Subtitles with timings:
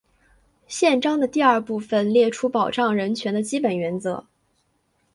[0.67, 4.25] 宪章的第二部分列出保障人权的基本原则。